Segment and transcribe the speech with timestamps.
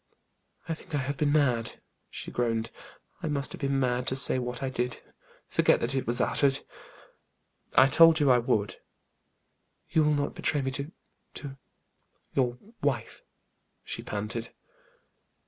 [0.67, 2.71] "I think I have been mad," she groaned.
[3.21, 4.99] "I must have been mad to say what I did.
[5.47, 6.61] Forget that it was uttered."
[7.75, 8.77] "I told you I would."
[9.91, 10.91] "You will not betray me to
[11.35, 11.55] to
[12.33, 13.21] your wife?"
[13.83, 14.49] she panted.